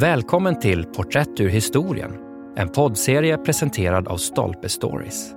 Välkommen 0.00 0.58
till 0.58 0.84
Porträtt 0.84 1.40
ur 1.40 1.48
historien, 1.48 2.12
en 2.56 2.68
poddserie 2.68 3.38
presenterad 3.38 4.08
av 4.08 4.16
Stolpe 4.16 4.68
Stories. 4.68 5.32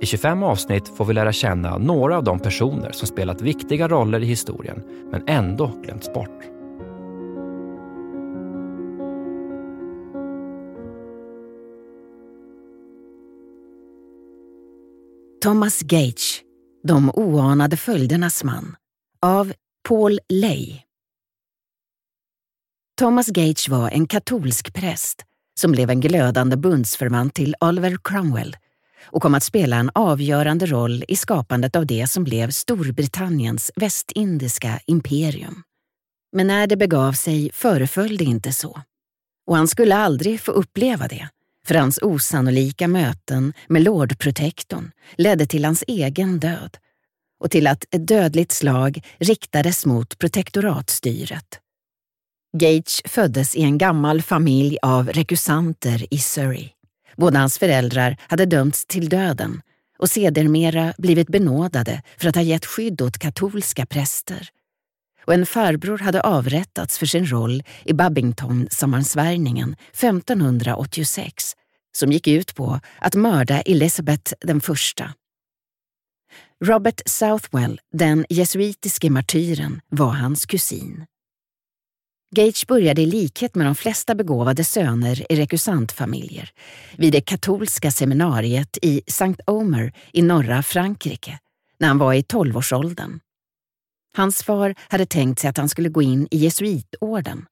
I 0.00 0.06
25 0.06 0.42
avsnitt 0.42 0.88
får 0.88 1.04
vi 1.04 1.14
lära 1.14 1.32
känna 1.32 1.78
några 1.78 2.16
av 2.16 2.24
de 2.24 2.38
personer 2.38 2.92
som 2.92 3.08
spelat 3.08 3.40
viktiga 3.40 3.88
roller 3.88 4.22
i 4.22 4.26
historien, 4.26 4.82
men 5.10 5.28
ändå 5.28 5.72
glömts 5.84 6.12
bort. 6.12 6.40
Thomas 15.42 15.82
Gage, 15.82 16.42
De 16.82 17.10
oanade 17.14 17.76
följdernas 17.76 18.44
man, 18.44 18.76
av 19.22 19.52
Paul 19.88 20.18
Ley. 20.28 20.85
Thomas 22.98 23.26
Gage 23.26 23.68
var 23.68 23.90
en 23.90 24.06
katolsk 24.06 24.74
präst 24.74 25.22
som 25.60 25.72
blev 25.72 25.90
en 25.90 26.00
glödande 26.00 26.56
bundsförvant 26.56 27.34
till 27.34 27.54
Oliver 27.60 27.98
Cromwell 28.04 28.56
och 29.04 29.22
kom 29.22 29.34
att 29.34 29.42
spela 29.42 29.76
en 29.76 29.90
avgörande 29.94 30.66
roll 30.66 31.04
i 31.08 31.16
skapandet 31.16 31.76
av 31.76 31.86
det 31.86 32.06
som 32.06 32.24
blev 32.24 32.50
Storbritanniens 32.50 33.70
västindiska 33.76 34.80
imperium. 34.86 35.62
Men 36.32 36.46
när 36.46 36.66
det 36.66 36.76
begav 36.76 37.12
sig 37.12 37.50
föreföll 37.52 38.16
det 38.16 38.24
inte 38.24 38.52
så. 38.52 38.80
Och 39.46 39.56
han 39.56 39.68
skulle 39.68 39.96
aldrig 39.96 40.40
få 40.40 40.52
uppleva 40.52 41.08
det, 41.08 41.28
för 41.66 41.74
hans 41.74 41.98
osannolika 42.02 42.88
möten 42.88 43.52
med 43.68 43.82
lordprotektorn 43.82 44.90
ledde 45.16 45.46
till 45.46 45.64
hans 45.64 45.84
egen 45.86 46.40
död 46.40 46.76
och 47.40 47.50
till 47.50 47.66
att 47.66 47.84
ett 47.90 48.06
dödligt 48.08 48.52
slag 48.52 49.02
riktades 49.18 49.86
mot 49.86 50.18
protektoratstyret. 50.18 51.60
Gage 52.52 53.02
föddes 53.04 53.56
i 53.56 53.62
en 53.62 53.78
gammal 53.78 54.22
familj 54.22 54.78
av 54.82 55.08
rekusanter 55.08 56.14
i 56.14 56.18
Surrey. 56.18 56.68
Båda 57.16 57.38
hans 57.38 57.58
föräldrar 57.58 58.16
hade 58.20 58.46
dömts 58.46 58.86
till 58.86 59.08
döden 59.08 59.62
och 59.98 60.10
sedermera 60.10 60.94
blivit 60.98 61.28
benådade 61.28 62.02
för 62.18 62.28
att 62.28 62.34
ha 62.34 62.42
gett 62.42 62.66
skydd 62.66 63.02
åt 63.02 63.18
katolska 63.18 63.86
präster. 63.86 64.48
Och 65.26 65.34
en 65.34 65.46
farbror 65.46 65.98
hade 65.98 66.20
avrättats 66.20 66.98
för 66.98 67.06
sin 67.06 67.26
roll 67.26 67.62
i 67.84 67.92
Babington-sammansvärjningen 67.92 69.76
1586 69.92 71.56
som 71.96 72.12
gick 72.12 72.28
ut 72.28 72.54
på 72.54 72.80
att 72.98 73.14
mörda 73.14 73.60
Elizabeth 73.60 74.32
den 74.40 74.60
första. 74.60 75.14
Robert 76.64 77.00
Southwell, 77.06 77.80
den 77.92 78.26
jesuitiske 78.28 79.10
martyren, 79.10 79.80
var 79.88 80.12
hans 80.12 80.46
kusin. 80.46 81.06
Gage 82.30 82.66
började 82.68 83.02
i 83.02 83.06
likhet 83.06 83.54
med 83.54 83.66
de 83.66 83.74
flesta 83.74 84.14
begåvade 84.14 84.64
söner 84.64 85.32
i 85.32 85.36
rekusantfamiljer 85.36 86.50
vid 86.96 87.12
det 87.12 87.20
katolska 87.20 87.90
seminariet 87.90 88.78
i 88.82 89.02
St. 89.06 89.34
Omer 89.46 89.92
i 90.12 90.22
norra 90.22 90.62
Frankrike 90.62 91.38
när 91.78 91.88
han 91.88 91.98
var 91.98 92.14
i 92.14 92.22
tolvårsåldern. 92.22 93.20
Hans 94.16 94.42
far 94.42 94.74
hade 94.88 95.06
tänkt 95.06 95.40
sig 95.40 95.50
att 95.50 95.56
han 95.56 95.68
skulle 95.68 95.88
gå 95.88 96.02
in 96.02 96.28
i 96.30 96.36
jesuitorden 96.38 97.46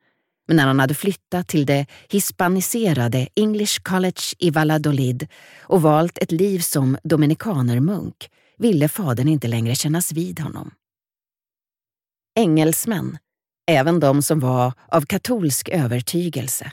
men 0.46 0.56
när 0.56 0.66
han 0.66 0.80
hade 0.80 0.94
flyttat 0.94 1.48
till 1.48 1.66
det 1.66 1.86
hispaniserade 2.08 3.28
English 3.34 3.82
College 3.82 4.22
i 4.38 4.50
Valladolid 4.50 5.28
och 5.60 5.82
valt 5.82 6.18
ett 6.18 6.32
liv 6.32 6.58
som 6.58 6.98
dominikanermunk 7.02 8.30
ville 8.58 8.88
fadern 8.88 9.28
inte 9.28 9.48
längre 9.48 9.74
kännas 9.74 10.12
vid 10.12 10.40
honom. 10.40 10.70
Engelsmän, 12.36 13.18
även 13.66 14.00
de 14.00 14.22
som 14.22 14.40
var 14.40 14.72
av 14.88 15.02
katolsk 15.02 15.68
övertygelse, 15.68 16.72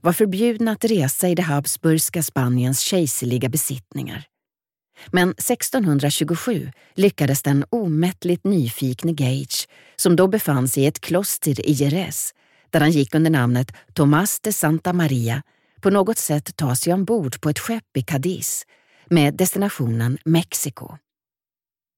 var 0.00 0.12
förbjudna 0.12 0.72
att 0.72 0.84
resa 0.84 1.28
i 1.28 1.34
det 1.34 1.42
habsburgska 1.42 2.22
Spaniens 2.22 2.80
kejserliga 2.80 3.48
besittningar. 3.48 4.24
Men 5.06 5.30
1627 5.30 6.70
lyckades 6.94 7.42
den 7.42 7.64
omättligt 7.70 8.44
nyfikne 8.44 9.12
Gage, 9.12 9.68
som 9.96 10.16
då 10.16 10.28
befann 10.28 10.68
sig 10.68 10.82
i 10.82 10.86
ett 10.86 11.00
kloster 11.00 11.66
i 11.66 11.72
Jerez, 11.72 12.34
där 12.70 12.80
han 12.80 12.90
gick 12.90 13.14
under 13.14 13.30
namnet 13.30 13.72
Tomás 13.94 14.40
de 14.42 14.52
Santa 14.52 14.92
Maria, 14.92 15.42
på 15.80 15.90
något 15.90 16.18
sätt 16.18 16.56
ta 16.56 16.76
sig 16.76 16.92
ombord 16.92 17.40
på 17.40 17.50
ett 17.50 17.58
skepp 17.58 17.96
i 17.96 18.02
Cadiz 18.02 18.66
med 19.10 19.34
destinationen 19.34 20.18
Mexiko. 20.24 20.96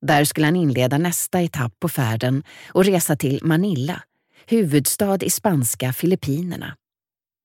Där 0.06 0.24
skulle 0.24 0.46
han 0.46 0.56
inleda 0.56 0.98
nästa 0.98 1.40
etapp 1.40 1.72
på 1.80 1.88
färden 1.88 2.42
och 2.68 2.84
resa 2.84 3.16
till 3.16 3.40
Manila, 3.42 4.02
huvudstad 4.50 5.22
i 5.22 5.30
spanska 5.30 5.92
Filippinerna. 5.92 6.76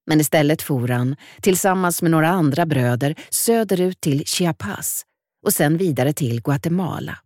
Men 0.08 0.22
istället 0.22 0.62
for 0.62 0.88
han, 0.88 1.16
tillsammans 1.42 2.02
med 2.02 2.12
några 2.12 2.30
andra 2.30 2.66
bröder, 2.66 3.16
söderut 3.30 4.02
till 4.02 4.26
Chiapas 4.26 5.06
och 5.46 5.54
sen 5.54 5.78
vidare 5.78 6.14
till 6.14 6.42
Guatemala, 6.42 7.20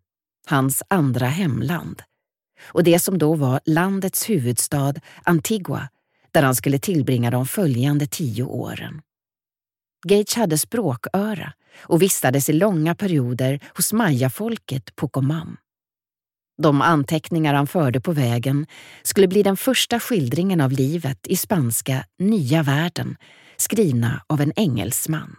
hans 0.47 0.84
andra 0.88 1.25
hemland. 1.25 2.01
Och 2.62 2.84
det 2.84 3.00
som 3.00 3.17
då 3.17 3.35
var 3.35 3.59
landets 3.66 4.29
huvudstad 4.29 4.94
Antigua, 5.23 5.90
där 6.31 6.44
han 6.44 6.56
skulle 6.56 6.79
tillbringa 6.79 7.31
de 7.31 7.46
följande 7.46 8.07
tio 8.07 8.44
åren. 8.44 9.01
Gage 10.07 10.38
hade 10.38 10.57
språköra 10.57 11.53
och 11.81 12.01
vistades 12.01 12.50
i 12.50 12.53
långa 12.53 12.96
perioder 12.96 13.59
hos 13.75 13.94
mayafolket 13.94 14.96
på 14.96 15.07
Comam. 15.07 15.57
De 16.62 16.81
anteckningar 16.81 17.53
han 17.53 17.68
förde 17.68 18.02
på 18.02 18.12
vägen 18.12 18.66
skulle 19.03 19.28
bli 19.28 19.44
den 19.44 19.58
första 19.58 20.00
skildringen 20.00 20.62
av 20.62 20.72
livet 20.72 21.28
i 21.28 21.36
spanska 21.36 22.06
Nya 22.20 22.64
världen, 22.64 23.16
skrivna 23.58 24.22
av 24.28 24.42
en 24.42 24.53
engelsman. 24.56 25.36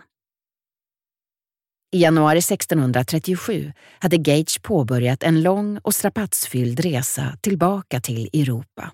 I 1.92 2.03
januari 2.03 2.38
1637 2.38 3.72
hade 3.98 4.16
Gage 4.16 4.62
påbörjat 4.62 5.22
en 5.22 5.42
lång 5.42 5.78
och 5.78 5.94
strapatsfylld 5.94 6.81
resa 6.81 7.37
tillbaka 7.41 8.00
till 8.00 8.28
Europa. 8.32 8.92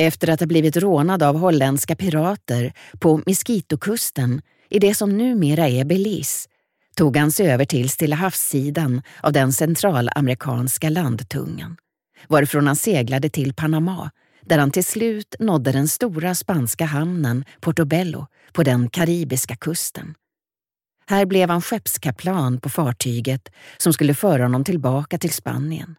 Efter 0.00 0.30
att 0.30 0.40
ha 0.40 0.46
blivit 0.46 0.76
rånad 0.76 1.22
av 1.22 1.38
holländska 1.38 1.96
pirater 1.96 2.72
på 3.00 3.22
Miskitokusten 3.26 4.42
i 4.70 4.78
det 4.78 4.94
som 4.94 5.18
numera 5.18 5.68
är 5.68 5.84
Belize 5.84 6.48
tog 6.96 7.16
han 7.16 7.32
sig 7.32 7.52
över 7.52 7.64
till 7.64 7.90
Stilla 7.90 8.16
havssidan 8.16 9.02
av 9.20 9.32
den 9.32 9.52
centralamerikanska 9.52 10.90
landtungan, 10.90 11.76
varifrån 12.28 12.66
han 12.66 12.76
seglade 12.76 13.30
till 13.30 13.54
Panama, 13.54 14.10
där 14.40 14.58
han 14.58 14.70
till 14.70 14.84
slut 14.84 15.34
nådde 15.38 15.72
den 15.72 15.88
stora 15.88 16.34
spanska 16.34 16.84
hamnen 16.84 17.44
Portobello 17.60 18.26
på 18.52 18.62
den 18.62 18.90
karibiska 18.90 19.56
kusten. 19.56 20.14
Här 21.06 21.26
blev 21.26 21.50
han 21.50 21.62
skeppskaplan 21.62 22.60
på 22.60 22.68
fartyget 22.68 23.48
som 23.76 23.92
skulle 23.92 24.14
föra 24.14 24.42
honom 24.42 24.64
tillbaka 24.64 25.18
till 25.18 25.32
Spanien. 25.32 25.96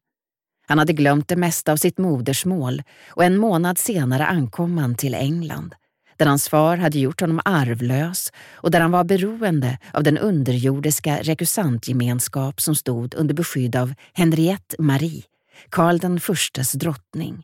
Han 0.68 0.80
hade 0.80 0.94
glömt 0.94 1.28
det 1.28 1.36
mesta 1.36 1.72
av 1.72 1.78
sitt 1.78 1.98
modersmål 1.98 2.84
och 3.08 3.24
en 3.24 3.38
månad 3.38 3.78
senare 3.78 4.26
ankom 4.26 4.78
han 4.78 4.96
till 4.96 5.14
England 5.14 5.76
där 6.18 6.26
hans 6.26 6.50
far 6.50 6.78
hade 6.78 7.00
gjort 7.00 7.22
honom 7.22 7.42
arvlös 7.46 8.32
och 8.54 8.72
där 8.72 8.82
han 8.82 8.92
var 8.92 9.04
beroende 9.04 9.78
av 9.94 10.04
den 10.04 10.18
underjordiska 10.18 11.20
rekusantgemenskap 11.22 12.62
som 12.62 12.76
stod 12.76 13.16
under 13.16 13.34
beskydd 13.36 13.76
av 13.76 13.94
Henriette 14.14 14.76
Marie, 14.80 15.24
Karl 15.70 16.00
den 16.00 16.20
förstes 16.20 16.72
drottning. 16.72 17.44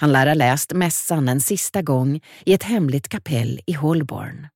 Han 0.00 0.12
lär 0.12 0.26
ha 0.26 0.34
läst 0.34 0.72
mässan 0.72 1.28
en 1.28 1.40
sista 1.40 1.82
gång 1.82 2.20
i 2.44 2.52
ett 2.52 2.62
hemligt 2.62 3.08
kapell 3.08 3.60
i 3.66 3.72
Holborn. 3.72 4.48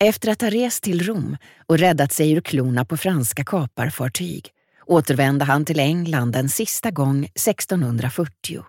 Efter 0.00 0.30
att 0.30 0.40
ha 0.40 0.50
rest 0.50 0.82
till 0.82 1.06
Rom 1.06 1.36
och 1.66 1.78
räddat 1.78 2.12
sig 2.12 2.32
ur 2.32 2.40
klorna 2.40 2.84
på 2.84 2.96
franska 2.96 3.44
kaparfartyg 3.44 4.50
återvände 4.86 5.44
han 5.44 5.64
till 5.64 5.80
England 5.80 6.36
en 6.36 6.48
sista 6.48 6.90
gång 6.90 7.24
1640. 7.24 8.64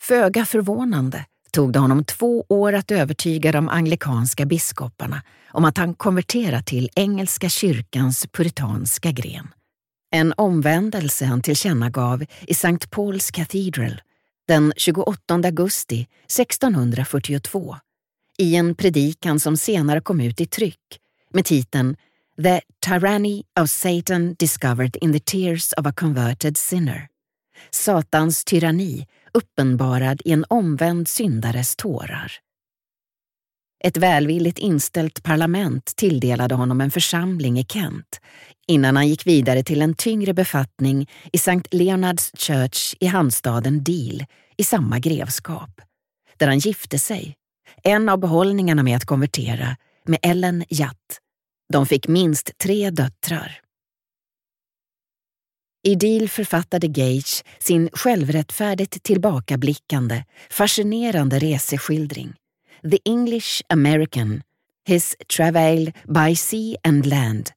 Föga 0.00 0.44
förvånande 0.44 1.24
tog 1.50 1.72
det 1.72 1.78
honom 1.78 2.04
två 2.04 2.44
år 2.48 2.72
att 2.72 2.90
övertyga 2.90 3.52
de 3.52 3.68
anglikanska 3.68 4.46
biskoparna 4.46 5.22
om 5.48 5.64
att 5.64 5.78
han 5.78 5.94
konverterat 5.94 6.66
till 6.66 6.88
engelska 6.94 7.48
kyrkans 7.48 8.26
puritanska 8.32 9.10
gren. 9.10 9.48
En 10.12 10.34
omvändelse 10.36 11.24
han 11.24 11.42
tillkännagav 11.42 12.22
i 12.22 12.52
St. 12.52 12.86
Paul's 12.90 13.32
Cathedral 13.32 14.00
den 14.48 14.72
28 14.76 15.34
augusti 15.34 16.06
1642 16.24 17.76
i 18.38 18.56
en 18.56 18.74
predikan 18.74 19.40
som 19.40 19.56
senare 19.56 20.00
kom 20.00 20.20
ut 20.20 20.40
i 20.40 20.46
tryck 20.46 20.98
med 21.32 21.44
titeln 21.44 21.96
The 22.42 22.60
Tyranny 22.86 23.42
of 23.60 23.70
Satan 23.70 24.34
Discovered 24.38 24.96
in 24.96 25.12
the 25.12 25.20
Tears 25.20 25.72
of 25.72 25.86
a 25.86 25.92
Converted 25.96 26.56
Sinner. 26.56 27.08
Satans 27.70 28.44
tyranni 28.44 29.06
uppenbarad 29.32 30.22
i 30.24 30.32
en 30.32 30.44
omvänd 30.48 31.08
syndares 31.08 31.76
tårar. 31.76 32.32
Ett 33.84 33.96
välvilligt 33.96 34.58
inställt 34.58 35.22
parlament 35.22 35.96
tilldelade 35.96 36.54
honom 36.54 36.80
en 36.80 36.90
församling 36.90 37.58
i 37.58 37.64
Kent 37.64 38.20
innan 38.68 38.96
han 38.96 39.08
gick 39.08 39.26
vidare 39.26 39.62
till 39.62 39.82
en 39.82 39.94
tyngre 39.94 40.34
befattning 40.34 41.10
i 41.32 41.36
St. 41.36 41.62
Leonards 41.70 42.30
Church 42.34 42.94
i 43.00 43.06
hamnstaden 43.06 43.84
Deal 43.84 44.24
i 44.56 44.64
samma 44.64 44.98
grevskap, 44.98 45.80
där 46.36 46.46
han 46.46 46.58
gifte 46.58 46.98
sig 46.98 47.34
en 47.82 48.08
av 48.08 48.18
behållningarna 48.18 48.82
med 48.82 48.96
att 48.96 49.04
konvertera, 49.04 49.76
med 50.04 50.18
Ellen 50.22 50.64
Jatt. 50.68 51.20
De 51.72 51.86
fick 51.86 52.08
minst 52.08 52.58
tre 52.58 52.90
döttrar. 52.90 53.60
I 55.82 55.94
Deal 55.94 56.28
författade 56.28 56.88
Gage 56.88 57.44
sin 57.58 57.90
självrättfärdigt 57.92 59.02
tillbakablickande, 59.02 60.24
fascinerande 60.50 61.38
reseskildring 61.38 62.34
The 62.90 62.98
English 63.04 63.62
American, 63.68 64.42
His 64.86 65.16
Travail 65.36 65.92
by 66.04 66.36
Sea 66.36 66.76
and 66.82 67.06
Land 67.06 67.50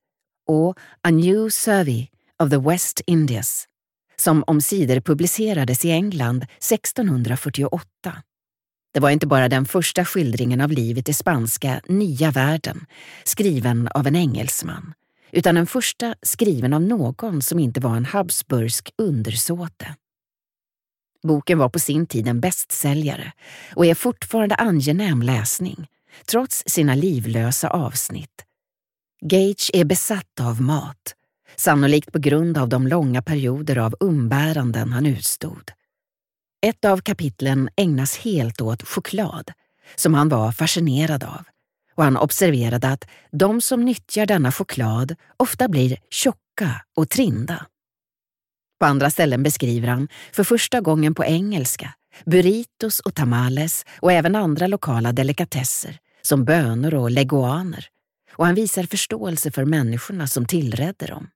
och 0.47 0.77
A 1.01 1.09
New 1.09 1.49
Survey 1.49 2.07
of 2.39 2.49
the 2.49 2.57
West 2.57 3.01
Indies 3.07 3.67
som 4.15 4.43
omsider 4.47 5.01
publicerades 5.01 5.85
i 5.85 5.91
England 5.91 6.43
1648. 6.43 7.87
Det 8.93 8.99
var 8.99 9.09
inte 9.09 9.27
bara 9.27 9.49
den 9.49 9.65
första 9.65 10.05
skildringen 10.05 10.61
av 10.61 10.71
livet 10.71 11.09
i 11.09 11.13
spanska 11.13 11.81
Nya 11.87 12.31
världen, 12.31 12.85
skriven 13.23 13.87
av 13.87 14.07
en 14.07 14.15
engelsman, 14.15 14.93
utan 15.33 15.55
den 15.55 15.67
första 15.67 16.15
skriven 16.21 16.73
av 16.73 16.81
någon 16.81 17.41
som 17.41 17.59
inte 17.59 17.79
var 17.79 17.95
en 17.95 18.05
habsburgsk 18.05 18.91
undersåte. 18.97 19.95
Boken 21.23 21.57
var 21.57 21.69
på 21.69 21.79
sin 21.79 22.07
tid 22.07 22.27
en 22.27 22.39
bästsäljare 22.39 23.31
och 23.75 23.85
är 23.85 23.95
fortfarande 23.95 24.55
angenäm 24.55 25.21
läsning, 25.21 25.87
trots 26.25 26.63
sina 26.65 26.95
livlösa 26.95 27.69
avsnitt. 27.69 28.45
Gage 29.21 29.71
är 29.73 29.85
besatt 29.85 30.39
av 30.41 30.61
mat, 30.61 31.15
sannolikt 31.55 32.11
på 32.11 32.19
grund 32.19 32.57
av 32.57 32.69
de 32.69 32.87
långa 32.87 33.21
perioder 33.21 33.77
av 33.77 33.95
umbäranden 33.99 34.91
han 34.91 35.05
utstod. 35.05 35.71
Ett 36.65 36.85
av 36.85 36.97
kapitlen 36.97 37.69
ägnas 37.75 38.17
helt 38.17 38.61
åt 38.61 38.83
choklad, 38.83 39.51
som 39.95 40.13
han 40.13 40.29
var 40.29 40.51
fascinerad 40.51 41.23
av, 41.23 41.45
och 41.95 42.03
han 42.03 42.17
observerade 42.17 42.89
att 42.89 43.05
de 43.31 43.61
som 43.61 43.85
nyttjar 43.85 44.25
denna 44.25 44.51
choklad 44.51 45.15
ofta 45.37 45.67
blir 45.67 45.97
tjocka 46.09 46.81
och 46.95 47.09
trinda. 47.09 47.65
På 48.79 48.85
andra 48.85 49.09
ställen 49.09 49.43
beskriver 49.43 49.87
han, 49.87 50.07
för 50.31 50.43
första 50.43 50.81
gången 50.81 51.15
på 51.15 51.25
engelska, 51.25 51.93
burritos 52.25 52.99
och 52.99 53.15
tamales 53.15 53.85
och 53.99 54.11
även 54.11 54.35
andra 54.35 54.67
lokala 54.67 55.11
delikatesser 55.11 55.99
som 56.21 56.45
bönor 56.45 56.93
och 56.93 57.11
leguaner 57.11 57.89
och 58.35 58.45
han 58.45 58.55
visar 58.55 58.83
förståelse 58.83 59.51
för 59.51 59.65
människorna 59.65 60.27
som 60.27 60.45
tillredde 60.45 61.05
dem. 61.05 61.29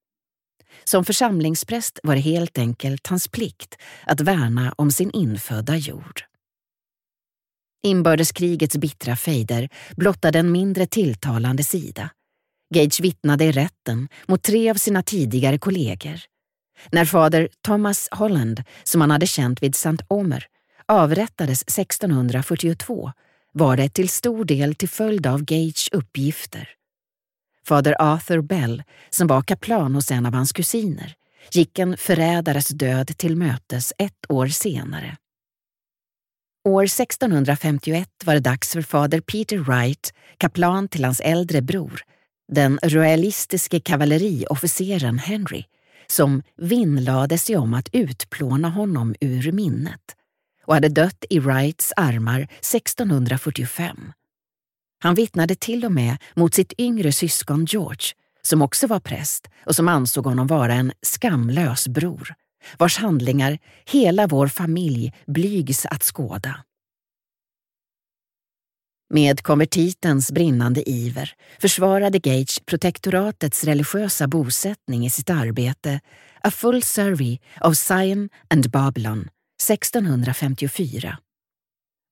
Som 0.83 1.05
församlingspräst 1.05 1.99
var 2.03 2.15
det 2.15 2.21
helt 2.21 2.57
enkelt 2.57 3.07
hans 3.07 3.27
plikt 3.27 3.77
att 4.05 4.21
värna 4.21 4.73
om 4.77 4.91
sin 4.91 5.11
infödda 5.11 5.75
jord. 5.75 6.23
Inbördeskrigets 7.87 8.77
bittra 8.77 9.15
fejder 9.15 9.69
blottade 9.95 10.39
en 10.39 10.51
mindre 10.51 10.85
tilltalande 10.85 11.63
sida. 11.63 12.09
Gage 12.73 13.01
vittnade 13.01 13.45
i 13.45 13.51
rätten 13.51 14.07
mot 14.27 14.43
tre 14.43 14.69
av 14.69 14.75
sina 14.75 15.03
tidigare 15.03 15.57
kollegor. 15.57 16.19
När 16.91 17.05
fader 17.05 17.49
Thomas 17.61 18.07
Holland, 18.11 18.63
som 18.83 19.01
han 19.01 19.11
hade 19.11 19.27
känt 19.27 19.63
vid 19.63 19.75
St. 19.75 20.05
Omer, 20.07 20.45
avrättades 20.85 21.61
1642 21.61 23.11
var 23.53 23.77
det 23.77 23.89
till 23.89 24.09
stor 24.09 24.45
del 24.45 24.75
till 24.75 24.89
följd 24.89 25.27
av 25.27 25.43
Gage 25.43 25.89
uppgifter. 25.91 26.69
Fader 27.67 27.95
Arthur 27.99 28.41
Bell, 28.41 28.83
som 29.09 29.27
var 29.27 29.41
kaplan 29.41 29.95
hos 29.95 30.11
en 30.11 30.25
av 30.25 30.33
hans 30.33 30.53
kusiner, 30.53 31.13
gick 31.51 31.79
en 31.79 31.97
förrädares 31.97 32.67
död 32.67 33.17
till 33.17 33.35
mötes 33.35 33.93
ett 33.97 34.25
år 34.29 34.47
senare. 34.47 35.17
År 36.67 36.83
1651 36.83 38.09
var 38.25 38.33
det 38.33 38.39
dags 38.39 38.71
för 38.71 38.81
fader 38.81 39.21
Peter 39.21 39.57
Wright, 39.57 40.13
kaplan 40.37 40.87
till 40.87 41.05
hans 41.05 41.19
äldre 41.19 41.61
bror, 41.61 42.01
den 42.51 42.79
royalistiske 42.83 43.79
kavalleriofficeren 43.79 45.19
Henry, 45.19 45.63
som 46.07 46.43
vinnlade 46.57 47.37
sig 47.37 47.57
om 47.57 47.73
att 47.73 47.89
utplåna 47.91 48.69
honom 48.69 49.15
ur 49.21 49.51
minnet 49.51 50.01
och 50.65 50.73
hade 50.73 50.89
dött 50.89 51.25
i 51.29 51.39
Wrights 51.39 51.93
armar 51.95 52.41
1645. 52.41 54.11
Han 55.03 55.15
vittnade 55.15 55.55
till 55.55 55.85
och 55.85 55.91
med 55.91 56.17
mot 56.35 56.53
sitt 56.53 56.73
yngre 56.77 57.11
syskon 57.11 57.65
George, 57.65 58.13
som 58.41 58.61
också 58.61 58.87
var 58.87 58.99
präst 58.99 59.47
och 59.65 59.75
som 59.75 59.87
ansåg 59.87 60.25
honom 60.25 60.47
vara 60.47 60.73
en 60.73 60.91
skamlös 61.01 61.87
bror, 61.87 62.33
vars 62.77 62.97
handlingar 62.97 63.59
hela 63.85 64.27
vår 64.27 64.47
familj 64.47 65.13
blygs 65.25 65.85
att 65.85 66.03
skåda. 66.03 66.63
Med 69.09 69.43
konvertitens 69.43 70.31
brinnande 70.31 70.89
iver 70.89 71.33
försvarade 71.59 72.19
Gage 72.19 72.65
protektoratets 72.65 73.63
religiösa 73.63 74.27
bosättning 74.27 75.05
i 75.05 75.09
sitt 75.09 75.29
arbete 75.29 75.99
A 76.41 76.51
Full 76.51 76.83
Survey 76.83 77.37
of 77.61 77.77
Zion 77.77 78.29
and 78.49 78.71
Babylon 78.71 79.29
1654. 79.69 81.17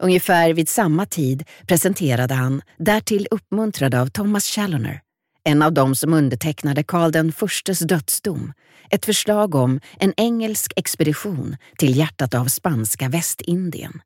Ungefär 0.04 0.54
vid 0.54 0.70
samma 0.70 1.06
tid 1.06 1.44
presenterade 1.68 2.34
han, 2.34 2.62
därtill 2.78 3.28
uppmuntrad 3.32 3.96
av 3.96 4.08
Thomas 4.08 4.46
Challoner, 4.46 5.02
en 5.46 5.62
av 5.62 5.74
dem 5.74 5.96
som 5.96 6.14
undertecknade 6.14 6.84
Karl 6.84 7.12
den 7.12 7.32
förstes 7.32 7.80
dödsdom, 7.80 8.54
ett 8.90 9.06
förslag 9.06 9.56
om 9.56 9.80
en 10.00 10.14
engelsk 10.18 10.74
expedition 10.76 11.58
till 11.78 11.98
hjärtat 11.98 12.34
av 12.34 12.46
spanska 12.46 13.10
Västindien. 13.10 14.02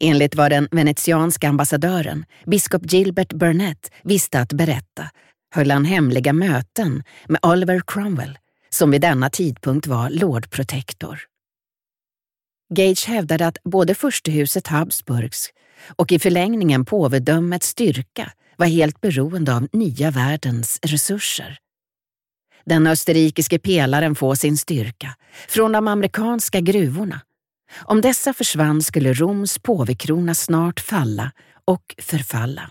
Enligt 0.00 0.34
vad 0.34 0.50
den 0.50 0.68
venetianska 0.70 1.48
ambassadören, 1.48 2.24
biskop 2.46 2.92
Gilbert 2.92 3.32
Burnett, 3.32 3.90
visste 4.02 4.40
att 4.40 4.52
berätta 4.52 5.10
höll 5.54 5.70
han 5.70 5.84
hemliga 5.84 6.32
möten 6.32 7.02
med 7.28 7.40
Oliver 7.42 7.82
Cromwell, 7.86 8.38
som 8.70 8.90
vid 8.90 9.00
denna 9.00 9.30
tidpunkt 9.30 9.86
var 9.86 10.10
Lord 10.10 10.50
Protector. 10.50 11.20
Gage 12.74 13.08
hävdade 13.08 13.46
att 13.46 13.62
både 13.64 13.94
furstehuset 13.94 14.66
Habsburgs 14.66 15.50
och 15.96 16.12
i 16.12 16.18
förlängningen 16.18 16.84
påvedömets 16.84 17.68
styrka 17.68 18.32
var 18.56 18.66
helt 18.66 19.00
beroende 19.00 19.54
av 19.54 19.68
nya 19.72 20.10
världens 20.10 20.78
resurser. 20.82 21.58
Den 22.64 22.86
österrikiske 22.86 23.58
pelaren 23.58 24.14
får 24.14 24.34
sin 24.34 24.56
styrka 24.56 25.14
från 25.48 25.72
de 25.72 25.88
amerikanska 25.88 26.60
gruvorna. 26.60 27.20
Om 27.80 28.00
dessa 28.00 28.32
försvann 28.32 28.82
skulle 28.82 29.12
Roms 29.12 29.58
påvekrona 29.58 30.34
snart 30.34 30.80
falla 30.80 31.32
och 31.64 31.94
förfalla. 31.98 32.70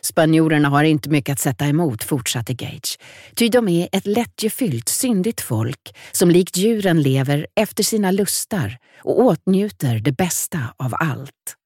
Spanjorerna 0.00 0.68
har 0.68 0.84
inte 0.84 1.10
mycket 1.10 1.32
att 1.32 1.40
sätta 1.40 1.66
emot, 1.66 2.04
fortsatte 2.04 2.54
Gage, 2.54 2.98
ty 3.34 3.48
de 3.48 3.68
är 3.68 3.88
ett 3.92 4.06
lättjefyllt, 4.06 4.88
syndigt 4.88 5.40
folk 5.40 5.96
som 6.12 6.30
likt 6.30 6.56
djuren 6.56 7.02
lever 7.02 7.46
efter 7.56 7.82
sina 7.82 8.10
lustar 8.10 8.78
och 8.98 9.20
åtnjuter 9.20 9.98
det 9.98 10.12
bästa 10.12 10.74
av 10.76 10.94
allt. 10.98 11.56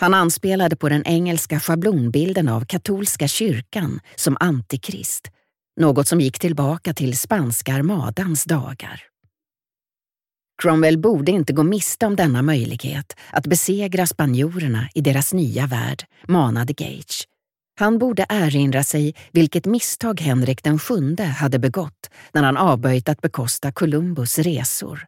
Han 0.00 0.14
anspelade 0.14 0.76
på 0.76 0.88
den 0.88 1.02
engelska 1.06 1.60
schablonbilden 1.60 2.48
av 2.48 2.64
katolska 2.64 3.28
kyrkan 3.28 4.00
som 4.16 4.36
antikrist, 4.40 5.30
något 5.80 6.08
som 6.08 6.20
gick 6.20 6.38
tillbaka 6.38 6.94
till 6.94 7.18
spanska 7.18 7.74
armadans 7.74 8.44
dagar. 8.44 9.02
Cromwell 10.62 10.98
borde 10.98 11.32
inte 11.32 11.52
gå 11.52 11.62
miste 11.62 12.06
om 12.06 12.16
denna 12.16 12.42
möjlighet 12.42 13.16
att 13.30 13.46
besegra 13.46 14.06
spanjorerna 14.06 14.88
i 14.94 15.00
deras 15.00 15.32
nya 15.32 15.66
värld, 15.66 16.04
manade 16.28 16.72
Gage. 16.72 17.24
Han 17.78 17.98
borde 17.98 18.26
erinra 18.28 18.84
sig 18.84 19.14
vilket 19.32 19.66
misstag 19.66 20.20
Henrik 20.20 20.64
den 20.64 20.78
sjunde 20.78 21.24
hade 21.24 21.58
begått 21.58 22.10
när 22.32 22.42
han 22.42 22.56
avböjt 22.56 23.08
att 23.08 23.20
bekosta 23.20 23.72
Columbus 23.72 24.38
resor. 24.38 25.06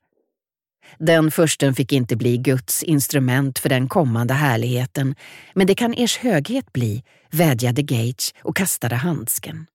Den 0.99 1.31
försten 1.31 1.75
fick 1.75 1.93
inte 1.93 2.17
bli 2.17 2.37
Guds 2.37 2.83
instrument 2.83 3.59
för 3.59 3.69
den 3.69 3.89
kommande 3.89 4.35
härligheten, 4.35 5.15
men 5.55 5.67
det 5.67 5.75
kan 5.75 5.95
ers 5.95 6.17
höghet 6.19 6.73
bli, 6.73 7.03
vädjade 7.31 7.83
Gage 7.83 8.35
och 8.43 8.57
kastade 8.57 8.97
handsken. 8.97 9.67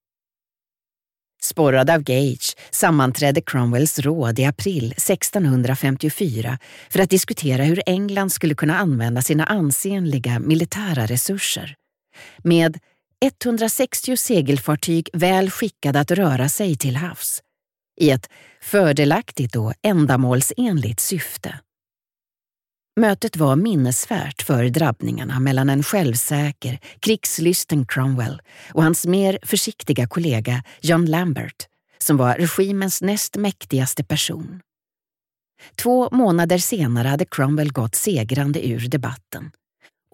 Sporrad 1.41 1.89
av 1.89 2.03
Gage 2.03 2.55
sammanträdde 2.71 3.41
Cromwells 3.41 3.99
råd 3.99 4.39
i 4.39 4.45
april 4.45 4.91
1654 4.91 6.59
för 6.89 6.99
att 6.99 7.09
diskutera 7.09 7.63
hur 7.63 7.81
England 7.85 8.29
skulle 8.29 8.55
kunna 8.55 8.77
använda 8.77 9.21
sina 9.21 9.43
ansenliga 9.43 10.39
militära 10.39 11.05
resurser. 11.05 11.75
Med 12.43 12.79
160 13.25 14.17
segelfartyg 14.17 15.09
väl 15.13 15.49
skickade 15.49 15.99
att 15.99 16.11
röra 16.11 16.49
sig 16.49 16.75
till 16.75 16.95
havs 16.95 17.41
i 17.97 18.09
ett 18.09 18.29
fördelaktigt 18.61 19.55
och 19.55 19.73
ändamålsenligt 19.81 20.99
syfte. 20.99 21.59
Mötet 22.99 23.37
var 23.37 23.55
minnesvärt 23.55 24.41
för 24.41 24.63
drabbningarna 24.63 25.39
mellan 25.39 25.69
en 25.69 25.83
självsäker, 25.83 26.79
krigslysten 26.99 27.85
Cromwell 27.85 28.41
och 28.73 28.83
hans 28.83 29.05
mer 29.05 29.39
försiktiga 29.43 30.07
kollega 30.07 30.63
John 30.81 31.05
Lambert, 31.05 31.67
som 31.97 32.17
var 32.17 32.35
regimens 32.35 33.01
näst 33.01 33.35
mäktigaste 33.35 34.03
person. 34.03 34.61
Två 35.75 36.09
månader 36.11 36.57
senare 36.57 37.07
hade 37.07 37.25
Cromwell 37.25 37.71
gått 37.71 37.95
segrande 37.95 38.67
ur 38.67 38.87
debatten 38.89 39.51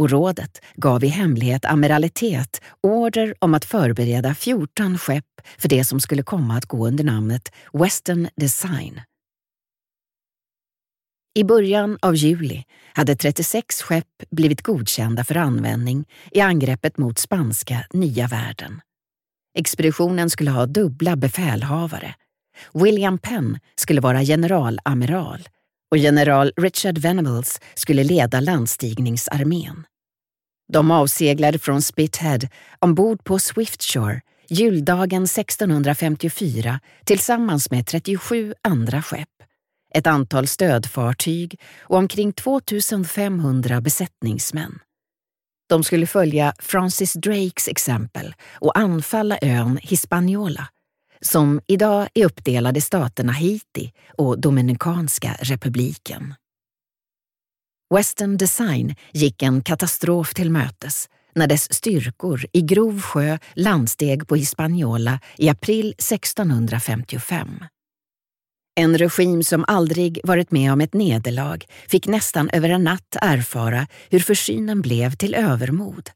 och 0.02 0.10
rådet 0.10 0.62
gav 0.76 1.04
i 1.04 1.08
hemlighet 1.08 1.66
amiralitet 1.66 2.62
order 2.84 3.36
om 3.40 3.54
att 3.54 3.66
förbereda 3.66 4.36
14 4.36 4.98
skepp 4.98 5.26
för 5.58 5.70
det 5.70 5.84
som 5.84 6.00
skulle 6.00 6.24
komma 6.24 6.58
att 6.58 6.66
gå 6.66 6.88
under 6.88 7.04
namnet 7.04 7.52
Western 7.74 8.30
Design. 8.36 9.02
I 11.40 11.44
början 11.44 11.98
av 12.02 12.16
juli 12.16 12.64
hade 12.94 13.16
36 13.16 13.82
skepp 13.82 14.24
blivit 14.32 14.62
godkända 14.62 15.24
för 15.24 15.38
användning 15.38 16.06
i 16.32 16.42
angreppet 16.42 16.98
mot 16.98 17.20
spanska 17.20 17.86
Nya 17.94 18.28
världen. 18.28 18.82
Expeditionen 19.58 20.30
skulle 20.30 20.52
ha 20.52 20.66
dubbla 20.66 21.16
befälhavare. 21.16 22.16
William 22.74 23.18
Penn 23.18 23.60
skulle 23.76 24.02
vara 24.02 24.22
generalamiral 24.22 25.50
och 25.92 25.98
general 25.98 26.54
Richard 26.58 26.98
Venables 26.98 27.60
skulle 27.76 28.04
leda 28.04 28.40
landstigningsarmén. 28.40 29.86
De 30.74 30.92
avseglade 30.92 31.60
från 31.60 31.82
Spithead 31.82 32.48
ombord 32.80 33.24
på 33.24 33.40
Swiftshore 33.40 34.22
juldagen 34.50 35.24
1654 35.24 36.80
tillsammans 37.06 37.72
med 37.72 37.88
37 37.88 38.54
andra 38.62 39.02
skepp, 39.02 39.30
ett 39.96 40.08
antal 40.08 40.48
stödfartyg 40.48 41.60
och 41.80 41.98
omkring 41.98 42.34
2500 42.34 43.82
besättningsmän. 43.82 44.80
De 45.70 45.84
skulle 45.84 46.08
följa 46.08 46.54
Francis 46.60 47.14
Drakes 47.14 47.68
exempel 47.68 48.34
och 48.50 48.78
anfalla 48.78 49.38
ön 49.42 49.80
Hispaniola 49.82 50.68
som 51.22 51.62
idag 51.68 52.08
är 52.14 52.26
uppdelad 52.26 52.78
i 52.78 52.82
staterna 52.82 53.32
Haiti 53.32 53.94
och 54.18 54.42
Dominikanska 54.42 55.38
republiken. 55.40 56.34
Western 57.94 58.38
Design 58.38 58.96
gick 59.14 59.44
en 59.44 59.62
katastrof 59.62 60.34
till 60.34 60.52
mötes 60.52 61.10
när 61.36 61.48
dess 61.48 61.74
styrkor 61.74 62.46
i 62.54 62.62
grov 62.62 63.02
sjö 63.02 63.38
landsteg 63.56 64.28
på 64.28 64.36
Hispaniola 64.36 65.20
i 65.38 65.50
april 65.50 65.90
1655. 65.98 67.48
En 68.76 68.98
regim 68.98 69.44
som 69.44 69.66
aldrig 69.68 70.20
varit 70.24 70.52
med 70.52 70.74
om 70.74 70.82
ett 70.82 70.94
nederlag 70.94 71.66
fick 71.88 72.08
nästan 72.08 72.50
över 72.50 72.70
en 72.70 72.84
natt 72.84 73.18
erfara 73.22 73.88
hur 74.10 74.20
försynen 74.20 74.82
blev 74.82 75.12
till 75.16 75.36
övermod. 75.36 76.10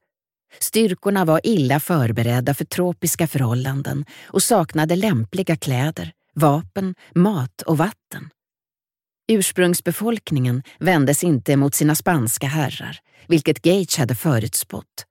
Styrkorna 0.59 1.25
var 1.25 1.41
illa 1.43 1.79
förberedda 1.79 2.53
för 2.53 2.65
tropiska 2.65 3.27
förhållanden 3.27 4.05
och 4.23 4.43
saknade 4.43 4.95
lämpliga 4.95 5.55
kläder, 5.55 6.11
vapen, 6.33 6.95
mat 7.15 7.61
och 7.61 7.77
vatten. 7.77 8.29
Ursprungsbefolkningen 9.27 10.63
vändes 10.79 11.23
inte 11.23 11.57
mot 11.57 11.75
sina 11.75 11.95
spanska 11.95 12.47
herrar, 12.47 12.99
vilket 13.27 13.61
Gage 13.61 13.99
hade 13.99 14.15
förutspått. 14.15 15.05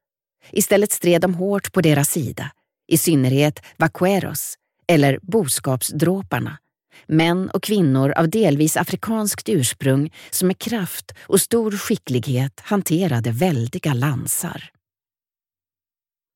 Istället 0.51 0.93
stred 0.93 1.21
de 1.21 1.35
hårt 1.35 1.73
på 1.73 1.81
deras 1.81 2.11
sida, 2.11 2.51
i 2.89 2.99
synnerhet 2.99 3.61
vaqueros, 3.77 4.55
eller 4.89 5.19
boskapsdråparna, 5.23 6.59
män 7.07 7.51
och 7.51 7.63
kvinnor 7.63 8.11
av 8.11 8.31
delvis 8.31 8.77
afrikanskt 8.77 9.49
ursprung 9.49 10.13
som 10.31 10.49
med 10.49 10.59
kraft 10.59 11.13
och 11.21 11.41
stor 11.41 11.73
skicklighet 11.73 12.61
hanterade 12.61 13.31
väldiga 13.31 13.95
lansar. 13.95 14.71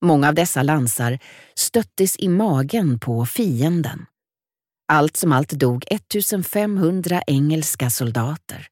Många 0.04 0.28
av 0.28 0.34
dessa 0.34 0.62
lansar 0.62 1.18
stöttes 1.54 2.16
i 2.18 2.28
magen 2.28 2.98
på 2.98 3.26
fienden. 3.26 4.06
Allt 4.92 5.16
som 5.16 5.32
allt 5.32 5.50
dog 5.50 5.84
1500 5.90 7.22
engelska 7.26 7.90
soldater. 7.90 8.66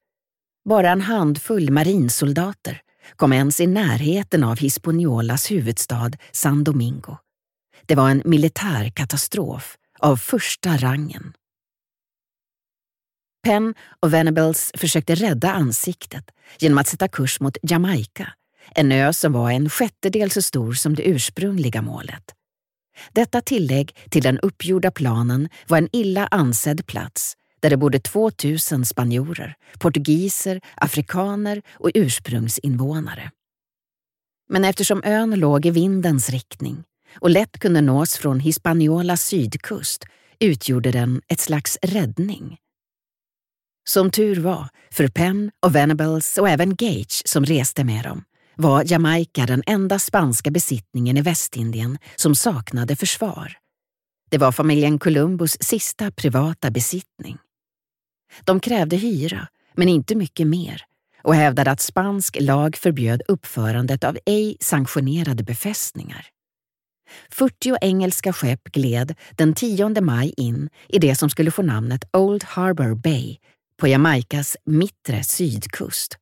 Bara 0.69 0.89
en 0.89 1.01
handfull 1.01 1.71
marinsoldater 1.71 2.81
kom 3.15 3.33
ens 3.33 3.59
i 3.59 3.67
närheten 3.67 4.43
av 4.43 4.57
Hispaniolas 4.57 5.51
huvudstad 5.51 6.11
San 6.31 6.63
Domingo. 6.63 7.17
Det 7.85 7.95
var 7.95 8.09
en 8.09 8.21
militär 8.25 8.89
katastrof 8.89 9.77
av 9.99 10.17
första 10.17 10.77
rangen. 10.77 11.33
Penn 13.43 13.73
och 13.99 14.13
Venables 14.13 14.71
försökte 14.75 15.15
rädda 15.15 15.51
ansiktet 15.51 16.31
genom 16.59 16.77
att 16.77 16.87
sätta 16.87 17.07
kurs 17.07 17.39
mot 17.39 17.57
Jamaica 17.61 18.33
en 18.75 18.91
ö 18.91 19.13
som 19.13 19.33
var 19.33 19.51
en 19.51 19.69
sjättedel 19.69 20.31
så 20.31 20.41
stor 20.41 20.73
som 20.73 20.95
det 20.95 21.09
ursprungliga 21.09 21.81
målet. 21.81 22.36
Detta 23.11 23.41
tillägg 23.41 23.95
till 24.09 24.23
den 24.23 24.39
uppgjorda 24.39 24.91
planen 24.91 25.49
var 25.67 25.77
en 25.77 25.89
illa 25.91 26.27
ansedd 26.31 26.85
plats 26.85 27.33
där 27.59 27.69
det 27.69 27.77
bodde 27.77 27.99
2000 27.99 28.85
spanjorer, 28.85 29.55
portugiser, 29.79 30.61
afrikaner 30.75 31.61
och 31.73 31.91
ursprungsinvånare. 31.93 33.31
Men 34.49 34.65
eftersom 34.65 35.01
ön 35.03 35.39
låg 35.39 35.65
i 35.65 35.71
vindens 35.71 36.29
riktning 36.29 36.83
och 37.19 37.29
lätt 37.29 37.59
kunde 37.59 37.81
nås 37.81 38.17
från 38.17 38.39
Hispaniolas 38.39 39.21
sydkust 39.21 40.05
utgjorde 40.39 40.91
den 40.91 41.21
ett 41.27 41.39
slags 41.39 41.77
räddning. 41.81 42.57
Som 43.89 44.11
tur 44.11 44.39
var 44.39 44.69
för 44.91 45.07
Penn 45.07 45.51
och 45.59 45.75
Venables 45.75 46.37
och 46.37 46.49
även 46.49 46.75
Gage 46.75 47.21
som 47.25 47.45
reste 47.45 47.83
med 47.83 48.03
dem 48.03 48.23
var 48.57 48.91
Jamaica 48.91 49.45
den 49.45 49.63
enda 49.65 49.99
spanska 49.99 50.51
besittningen 50.51 51.17
i 51.17 51.21
Västindien 51.21 51.97
som 52.15 52.35
saknade 52.35 52.95
försvar. 52.95 53.57
Det 54.29 54.37
var 54.37 54.51
familjen 54.51 54.99
Columbus 54.99 55.57
sista 55.59 56.11
privata 56.11 56.71
besittning. 56.71 57.37
De 58.43 58.59
krävde 58.59 58.95
hyra, 58.95 59.47
men 59.75 59.89
inte 59.89 60.15
mycket 60.15 60.47
mer 60.47 60.81
och 61.23 61.35
hävdade 61.35 61.71
att 61.71 61.81
spansk 61.81 62.37
lag 62.39 62.75
förbjöd 62.75 63.21
uppförandet 63.27 64.03
av 64.03 64.17
ej 64.25 64.57
sanktionerade 64.59 65.43
befästningar. 65.43 66.25
40 67.29 67.77
engelska 67.81 68.33
skepp 68.33 68.63
gled 68.63 69.15
den 69.31 69.53
10 69.53 70.01
maj 70.01 70.33
in 70.37 70.69
i 70.87 70.99
det 70.99 71.15
som 71.15 71.29
skulle 71.29 71.51
få 71.51 71.61
namnet 71.61 72.03
Old 72.13 72.43
Harbour 72.43 72.95
Bay 72.95 73.37
på 73.81 73.87
Jamaicas 73.87 74.57
mittre 74.65 75.23
sydkust. 75.23 76.17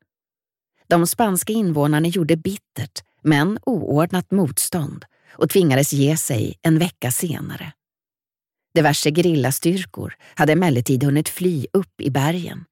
De 0.87 1.07
spanska 1.07 1.53
invånarna 1.53 2.07
gjorde 2.07 2.37
bittert, 2.37 3.03
men 3.21 3.59
oordnat 3.65 4.31
motstånd 4.31 5.05
och 5.31 5.49
tvingades 5.49 5.93
ge 5.93 6.17
sig 6.17 6.55
en 6.61 6.79
vecka 6.79 7.11
senare. 7.11 7.71
Diverse 8.75 9.11
gerillastyrkor 9.11 10.13
hade 10.35 10.53
emellertid 10.53 11.03
hunnit 11.03 11.29
fly 11.29 11.67
upp 11.73 12.01
i 12.01 12.09
bergen 12.09 12.65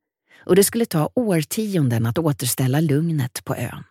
och 0.46 0.56
det 0.56 0.64
skulle 0.64 0.86
ta 0.86 1.10
årtionden 1.16 2.06
att 2.06 2.18
återställa 2.18 2.80
lugnet 2.80 3.46
på 3.46 3.56
ön. 3.56 3.84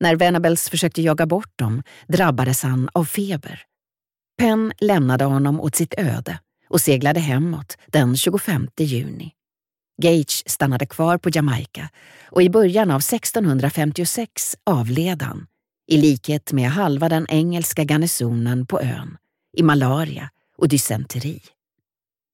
När 0.00 0.16
Venables 0.16 0.68
försökte 0.68 1.02
jaga 1.02 1.26
bort 1.26 1.58
dem 1.58 1.82
drabbades 2.08 2.62
han 2.62 2.88
av 2.92 3.04
feber. 3.04 3.62
Penn 4.38 4.72
lämnade 4.78 5.24
honom 5.24 5.60
åt 5.60 5.74
sitt 5.74 5.94
öde 5.98 6.38
och 6.68 6.80
seglade 6.80 7.20
hemåt 7.20 7.76
den 7.86 8.16
25 8.16 8.68
juni. 8.78 9.32
Gage 10.02 10.42
stannade 10.46 10.86
kvar 10.86 11.18
på 11.18 11.30
Jamaica 11.32 11.88
och 12.30 12.42
i 12.42 12.50
början 12.50 12.90
av 12.90 12.98
1656 12.98 14.56
avled 14.66 15.22
han, 15.22 15.46
i 15.88 15.96
likhet 15.96 16.52
med 16.52 16.70
halva 16.70 17.08
den 17.08 17.26
engelska 17.28 17.84
garnisonen 17.84 18.66
på 18.66 18.80
ön, 18.80 19.16
i 19.56 19.62
malaria 19.62 20.30
och 20.58 20.68
dysenteri. 20.68 21.40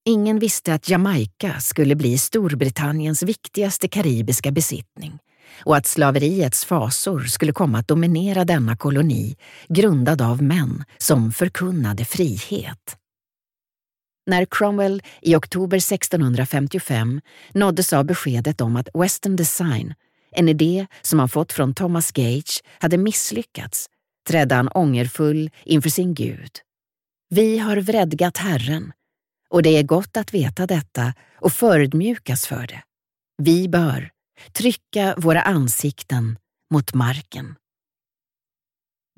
Ingen 0.05 0.39
visste 0.39 0.75
att 0.75 0.89
Jamaica 0.89 1.61
skulle 1.61 1.95
bli 1.95 2.19
Storbritanniens 2.19 3.23
viktigaste 3.23 3.89
karibiska 3.89 4.51
besittning 4.51 5.19
och 5.65 5.77
att 5.77 5.87
slaveriets 5.87 6.65
fasor 6.65 7.21
skulle 7.21 7.53
komma 7.53 7.79
att 7.79 7.89
dominera 7.89 8.45
denna 8.45 8.77
koloni 8.77 9.37
grundad 9.69 10.23
av 10.23 10.43
män 10.43 10.85
som 10.99 11.33
förkunnade 11.33 12.05
frihet. 12.05 12.97
När 14.29 14.45
Cromwell 14.51 15.03
i 15.23 15.37
oktober 15.37 15.77
1655 15.77 17.21
nåddes 17.55 17.93
av 17.93 18.05
beskedet 18.05 18.61
om 18.61 18.77
att 18.77 18.89
Western 18.95 19.37
Design, 19.37 19.95
en 20.31 20.49
idé 20.49 20.87
som 21.03 21.19
han 21.19 21.29
fått 21.29 21.53
från 21.53 21.75
Thomas 21.75 22.13
Gage, 22.13 22.63
hade 22.79 22.99
misslyckats 22.99 23.87
trädde 24.29 24.55
han 24.55 24.69
ångerfull 24.69 25.51
inför 25.65 25.91
sin 25.91 26.15
Gud. 26.15 26.51
Vi 27.29 27.59
har 27.59 27.77
vredgat 27.77 28.37
Herren, 28.37 28.93
och 29.51 29.63
det 29.63 29.71
är 29.79 29.83
gott 29.83 30.17
att 30.17 30.35
veta 30.35 30.67
detta 30.67 31.15
och 31.35 31.53
förödmjukas 31.53 32.47
för 32.47 32.67
det. 32.67 32.83
Vi 33.43 33.69
bör 33.69 34.11
trycka 34.53 35.15
våra 35.17 35.43
ansikten 35.43 36.39
mot 36.75 36.95
marken. 36.95 37.55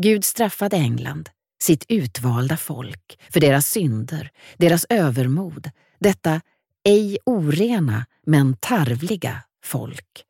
Gud 0.03 0.25
straffade 0.25 0.77
England 0.77 1.31
sitt 1.63 1.85
utvalda 1.89 2.57
folk 2.57 3.21
för 3.33 3.41
deras 3.41 3.67
synder, 3.67 4.31
deras 4.57 4.87
övermod, 4.89 5.71
detta 5.99 6.41
ej 6.85 7.19
orena 7.27 8.07
men 8.27 8.57
tarvliga 8.57 9.43
folk. 9.65 10.25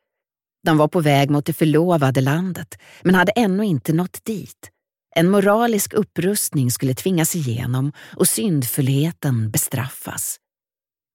De 0.64 0.78
var 0.78 0.88
på 0.88 1.00
väg 1.00 1.30
mot 1.30 1.46
det 1.46 1.52
förlovade 1.52 2.20
landet, 2.20 2.78
men 3.02 3.14
hade 3.14 3.32
ännu 3.32 3.64
inte 3.64 3.92
nått 3.92 4.24
dit. 4.24 4.70
En 5.16 5.30
moralisk 5.30 5.92
upprustning 5.92 6.70
skulle 6.70 6.94
tvingas 6.94 7.36
igenom 7.36 7.92
och 8.16 8.28
syndfullheten 8.28 9.50
bestraffas. 9.50 10.36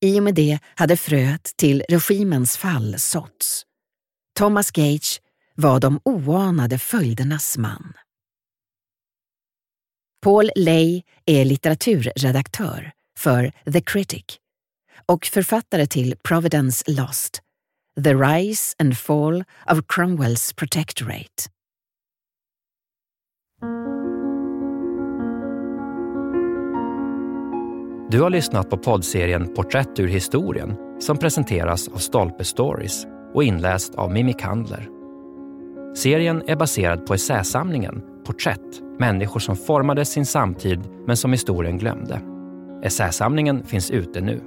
I 0.01 0.19
och 0.19 0.24
med 0.24 0.36
det 0.36 0.60
hade 0.75 0.98
fröet 0.98 1.51
till 1.57 1.84
regimens 1.89 2.57
fall 2.57 2.95
såtts. 3.00 3.63
Thomas 4.38 4.72
Gage 4.72 5.22
var 5.55 5.79
de 5.79 6.00
oanade 6.03 6.79
följdernas 6.79 7.57
man. 7.57 7.93
Paul 10.25 10.50
Ley 10.55 11.01
är 11.25 11.46
litteraturredaktör 11.46 12.91
för 13.20 13.51
The 13.74 13.82
Critic 13.82 14.24
och 15.05 15.25
författare 15.25 15.88
till 15.88 16.15
Providence 16.24 16.91
Lost, 16.91 17.41
The 18.03 18.13
Rise 18.13 18.75
and 18.79 18.98
Fall 18.98 19.44
of 19.72 19.79
Cromwells 19.88 20.53
Protectorate. 20.53 21.29
Du 28.10 28.22
har 28.22 28.29
lyssnat 28.29 28.70
på 28.70 28.77
poddserien 28.77 29.53
Porträtt 29.53 30.00
ur 30.00 30.08
historien 30.08 30.75
som 31.00 31.17
presenteras 31.17 31.88
av 31.88 31.98
Stolpe 31.98 32.44
Stories 32.44 33.05
och 33.34 33.44
inläst 33.44 33.96
av 33.96 34.12
Mimmi 34.12 34.34
Kandler. 34.34 34.89
Serien 35.96 36.44
är 36.48 36.55
baserad 36.55 37.05
på 37.05 37.13
essäsamlingen 37.13 38.14
Porträtt, 38.25 38.82
människor 39.00 39.39
som 39.39 39.55
formade 39.55 40.05
sin 40.05 40.25
samtid 40.25 40.79
men 41.08 41.17
som 41.17 41.32
historien 41.32 41.77
glömde. 41.77 42.22
Essäsamlingen 42.84 43.63
finns 43.63 43.91
ute 43.91 44.22
nu. 44.22 44.41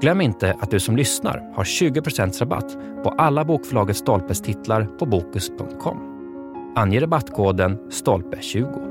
Glöm 0.00 0.20
inte 0.20 0.56
att 0.60 0.70
du 0.70 0.80
som 0.80 0.96
lyssnar 0.96 1.52
har 1.54 1.64
20 1.64 2.00
rabatt 2.40 2.76
på 3.04 3.10
alla 3.10 3.44
bokförlaget 3.44 3.96
Stolpes 3.96 4.40
titlar 4.40 4.84
på 4.98 5.06
Bokus.com. 5.06 5.98
Ange 6.76 7.00
rabattkoden 7.00 7.78
STOLPE20. 7.90 8.87